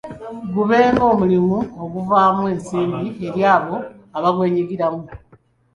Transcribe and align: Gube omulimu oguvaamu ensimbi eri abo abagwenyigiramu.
Gube 0.53 0.79
omulimu 1.09 1.57
oguvaamu 1.83 2.41
ensimbi 2.53 3.07
eri 3.27 3.41
abo 3.55 3.75
abagwenyigiramu. 4.17 5.03